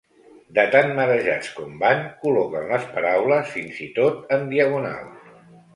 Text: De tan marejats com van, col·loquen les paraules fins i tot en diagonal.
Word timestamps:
De 0.59 0.63
tan 0.75 0.87
marejats 0.99 1.51
com 1.59 1.75
van, 1.85 2.01
col·loquen 2.25 2.67
les 2.73 2.89
paraules 2.97 3.55
fins 3.59 3.87
i 3.89 3.93
tot 4.01 4.37
en 4.39 4.53
diagonal. 4.57 5.11